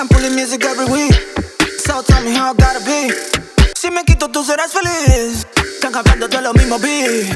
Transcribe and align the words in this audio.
I'm 0.00 0.08
pulling 0.08 0.34
music 0.34 0.64
every 0.64 0.86
week. 0.86 1.12
So 1.84 2.00
tell 2.00 2.24
me 2.24 2.32
how 2.32 2.52
I 2.52 2.54
gotta 2.54 2.80
be. 2.80 3.12
Si 3.76 3.90
me 3.90 4.02
quito, 4.02 4.30
tú 4.30 4.42
serás 4.42 4.72
feliz. 4.72 5.46
Están 5.74 5.94
hablando 5.94 6.26
de 6.26 6.40
lo 6.40 6.54
mismo, 6.54 6.78
B. 6.78 7.28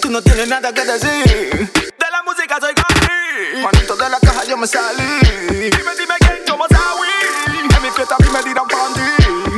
Tú 0.00 0.08
no 0.08 0.22
tienes 0.22 0.46
nada 0.46 0.72
que 0.72 0.84
decir. 0.84 1.68
De 1.72 2.06
la 2.12 2.22
música 2.22 2.58
soy 2.60 2.74
Gandhi. 2.74 3.62
Manito 3.62 3.96
de 3.96 4.08
la 4.08 4.20
caja, 4.20 4.44
yo 4.44 4.56
me 4.56 4.68
salí. 4.68 5.02
Dime, 5.48 5.70
dime 5.98 6.14
quién, 6.20 6.38
cómo 6.48 6.64
sabes. 6.70 7.10
En 7.76 7.82
mi 7.82 7.90
fiesta 7.90 8.14
a 8.14 8.22
mí 8.22 8.28
me 8.32 8.42
dirán 8.44 8.68
panty. 8.68 9.00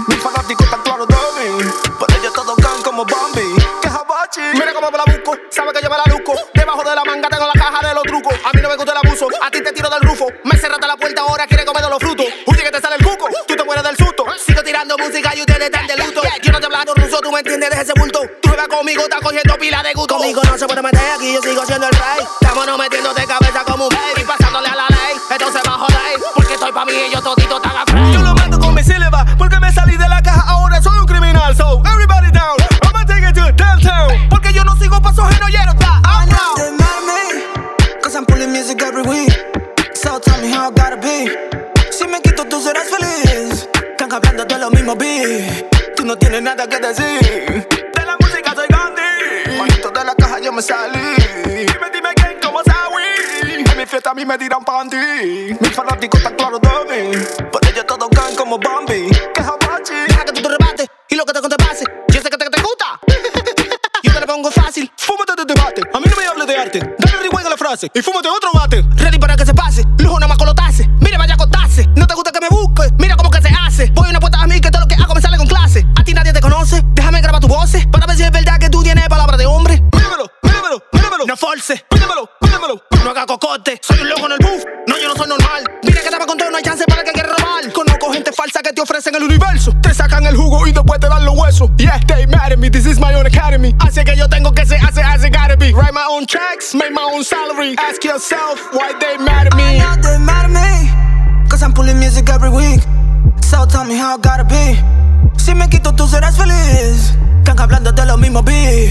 Mis 0.09 0.19
fanáticos 0.23 0.65
están 0.65 0.83
claros 0.83 1.07
de 1.07 1.15
mí. 1.15 1.71
Por 1.99 2.11
ellos 2.13 2.33
todos 2.33 2.57
can 2.57 2.83
como 2.83 3.05
Bambi. 3.05 3.63
Que 3.83 3.91
jabachi. 3.91 4.41
Mira 4.55 4.73
cómo 4.73 4.91
me 4.91 4.97
la 4.97 5.05
busco, 5.05 5.37
sabe 5.51 5.71
que 5.75 5.83
yo 5.83 5.91
me 5.91 5.99
la 5.99 6.05
luzco. 6.07 6.33
Debajo 6.55 6.83
de 6.83 6.95
la 6.97 7.05
manga 7.05 7.29
tengo 7.29 7.47
la 7.47 7.61
caja 7.61 7.89
de 7.89 7.95
los 7.95 8.05
trucos. 8.05 8.35
A 8.43 8.53
mí 8.57 8.63
no 8.63 8.71
me 8.71 8.77
gusta 8.77 8.93
el 8.93 8.99
abuso, 9.07 9.29
a 9.43 9.51
ti 9.51 9.63
te 9.63 9.73
tiro 9.73 9.91
del 9.91 10.01
rufo. 10.01 10.29
Me 10.45 10.57
cerraste 10.59 10.87
la 10.87 10.97
puerta, 10.97 11.21
ahora 11.21 11.47
quiere 11.47 11.67
comer 11.67 11.85
de 11.85 11.91
los 11.91 11.99
frutos. 11.99 12.24
Música 14.99 15.33
y 15.35 15.41
ustedes 15.41 15.65
están 15.65 15.87
de 15.87 15.97
luto. 15.97 16.23
Yo 16.43 16.53
no 16.53 16.61
te 16.61 16.67
hablando 16.67 16.95
ruso, 16.95 17.19
tú 17.21 17.33
me 17.33 17.41
entiendes 17.41 17.71
de 17.71 17.83
ese 17.83 17.93
bulto. 17.97 18.21
Tú 18.41 18.49
juegas 18.49 18.69
conmigo, 18.69 19.03
estás 19.03 19.21
cogiendo 19.21 19.57
pila 19.57 19.83
de 19.83 19.93
gusto. 19.93 20.17
Conmigo 20.17 20.41
no 20.45 20.57
se 20.57 20.67
puede 20.67 20.83
meter 20.83 21.01
aquí, 21.17 21.33
yo 21.33 21.43
sigo 21.43 21.67
siendo 21.67 21.87
el 21.89 21.93
rey. 21.93 22.27
Estamos 22.41 22.67
no 22.67 22.79
metiéndote 22.79 23.27
cabeza 23.27 23.65
como 23.65 23.89
un 23.89 23.95
baby, 23.95 24.25
pasándole 24.25 24.69
a 24.69 24.77
la 24.77 24.87
ley. 24.89 25.05
Va 25.31 25.37
a 25.75 25.79
joder, 25.79 26.21
porque 26.35 26.55
estoy 26.55 26.73
pa' 26.73 26.85
mí 26.85 26.93
y 26.93 27.13
yo 27.13 27.21
todito 27.21 27.61
tan 27.61 27.74
hablando 44.15 44.45
de 44.45 44.59
lo 44.59 44.71
mismo, 44.71 44.95
B. 44.95 45.69
Tú 45.97 46.05
no 46.05 46.17
tienes 46.17 46.43
nada 46.43 46.67
que 46.69 46.79
decir. 46.79 47.67
De 47.95 48.07
la 48.07 48.17
música 48.21 48.55
soy 48.55 48.67
Gandhi. 48.69 49.59
Manito 49.59 49.91
de 49.91 50.05
la 50.05 50.15
caja, 50.15 50.39
yo 50.41 50.53
me 50.53 50.63
salí. 50.63 51.17
Dime, 51.45 51.91
dime 51.93 52.15
quién, 52.15 52.39
cómo 52.43 52.61
sabes. 52.65 53.69
En 53.69 53.77
mi 53.77 53.87
fiesta 53.87 54.11
a 54.11 54.15
mí 54.15 54.25
me 54.25 54.39
dirán 54.39 54.65
panty. 54.65 54.97
Mis 55.61 55.73
fanáticos 55.73 56.21
están 56.21 56.37
claros 56.37 56.61
de 56.61 56.69
mí. 56.69 57.17
Por 57.51 57.61
ellos 57.67 57.87
todos 57.87 58.09
can 58.11 58.35
como 58.37 58.59
Bambi. 58.59 59.11
Que 59.35 59.43
jabachi. 59.43 59.95
Deja 60.07 60.25
que 60.25 60.33
tú 60.33 60.43
te 60.43 60.49
rebates 60.49 60.87
y 61.09 61.17
lo 61.17 61.25
que 61.25 61.33
te 61.33 61.41
conté 61.41 61.57
pase. 61.57 61.85
Yo 62.09 62.21
sé 62.21 62.31
que 62.31 62.37
te, 62.37 62.45
que 62.45 62.51
te 62.51 62.63
gusta. 62.63 63.01
Yo 64.03 64.13
te 64.13 64.21
lo 64.21 64.27
pongo 64.27 64.51
fácil. 64.51 64.91
Fúmate 64.97 65.35
de 65.37 65.45
debate. 65.45 65.83
A 65.93 65.99
mí 65.99 66.07
no 66.09 66.17
me 66.17 66.27
hables 66.27 66.47
de 66.47 66.57
arte. 66.57 66.79
Dale 66.99 67.17
rewind 67.19 67.47
a 67.47 67.51
la 67.51 67.57
frase 67.57 67.91
y 67.93 68.01
fúmate 68.01 68.29
otro 68.29 68.51
bate. 68.55 68.85
Ready 68.97 69.19
para 69.19 69.37
que 69.37 69.45
se 69.45 69.55
pase. 69.55 69.83
Lujo 69.99 70.21
nada 70.21 70.29
más 70.29 70.39
con 70.39 70.47
force. 81.65 81.85
Míramelo, 81.93 82.31
míramelo. 82.41 82.83
No 83.05 83.11
haga 83.11 83.27
cocote. 83.27 83.81
Soy 83.83 84.01
un 84.01 84.09
loco 84.09 84.27
en 84.27 84.33
el 84.33 84.39
booth. 84.39 84.65
No, 84.87 84.99
yo 84.99 85.09
no 85.09 85.17
soy 85.17 85.29
normal. 85.29 85.65
Mira 85.83 86.01
que 86.01 86.07
estaba 86.07 86.27
con 86.27 86.37
todo, 86.37 86.51
no 86.51 86.57
hay 86.57 86.63
chance 86.63 86.85
para 86.87 87.05
que 87.05 87.13
quiera 87.13 87.29
robar. 87.29 87.73
Conozco 87.73 88.13
gente 88.13 88.33
falsa 88.33 88.61
que 88.63 88.73
te 88.73 88.81
ofrecen 88.81 89.15
el 89.15 89.23
universo. 89.23 89.73
Te 89.83 89.95
sacan 89.95 90.27
el 90.27 90.37
jugo 90.37 90.67
y 90.67 90.73
después 90.73 91.01
te 91.01 91.09
dan 91.09 91.25
los 91.25 91.37
huesos. 91.37 91.71
Yeah, 91.77 92.01
they 92.07 92.27
mad 92.27 92.53
at 92.53 92.59
me. 92.59 92.71
This 92.71 92.87
is 92.87 92.99
my 92.99 93.15
own 93.15 93.27
academy. 93.27 93.75
Así 93.81 94.05
que 94.05 94.17
yo 94.17 94.29
tengo 94.29 94.53
que 94.53 94.67
ser 94.67 94.79
hace, 94.85 95.03
hace 95.03 95.31
gotta 95.31 95.57
be. 95.57 95.73
Write 95.73 95.93
my 95.93 96.07
own 96.09 96.27
checks, 96.27 96.75
make 96.75 96.93
my 96.93 97.07
own 97.13 97.25
salary. 97.25 97.77
Ask 97.79 98.05
yourself 98.05 98.61
why 98.73 98.93
they 99.01 99.19
mad 99.19 99.47
at 99.47 99.57
me. 99.57 99.79
Now 99.79 99.97
they 99.97 100.19
mad 100.19 100.47
at 100.47 100.51
me. 100.51 101.49
Cause 101.49 101.63
I'm 101.63 101.73
pulling 101.73 101.99
music 101.99 102.29
every 102.29 102.51
week. 102.51 102.81
So 103.43 103.67
tell 103.67 103.85
me 103.85 103.97
how 103.97 104.17
I 104.17 104.19
gotta 104.19 104.45
be. 104.45 104.79
Si 105.39 105.55
me 105.55 105.69
quito, 105.69 105.93
tú 105.95 106.07
serás 106.07 106.37
feliz. 106.37 107.15
Están 107.39 107.61
hablando 107.61 107.93
de 107.93 108.07
lo 108.07 108.17
mismo, 108.17 108.43
B. 108.43 108.91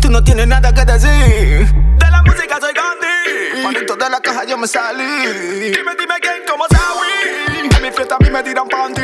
Tú 0.00 0.10
no 0.10 0.22
tienes 0.22 0.48
nada 0.48 0.72
que 0.72 0.84
decir. 0.84 1.81
La 2.24 2.32
música 2.32 2.58
soy 2.60 2.72
Gandhi. 2.72 3.62
Manito 3.62 3.96
de 3.96 4.10
la 4.10 4.20
caja, 4.20 4.44
yo 4.44 4.56
me 4.56 4.66
salí. 4.66 5.04
Dime, 5.04 5.94
dime 5.98 6.14
quién, 6.20 6.42
cómo 6.48 6.64
sabes. 6.70 7.74
En 7.76 7.82
mi 7.82 7.90
fiesta 7.90 8.16
a 8.16 8.18
mí 8.22 8.30
me 8.30 8.42
tiran 8.42 8.68
panty. 8.68 9.02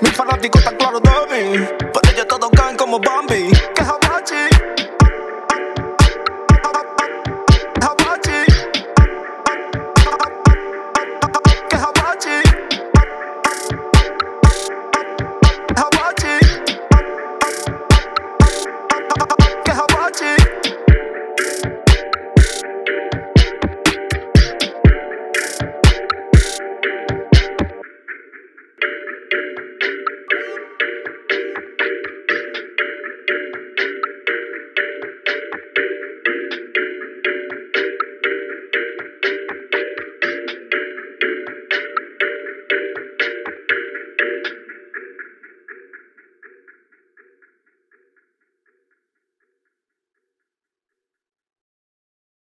Mis 0.00 0.12
fanáticos 0.12 0.60
están 0.60 0.76
claros 0.76 1.02
de 1.02 1.58
mí. 1.58 1.68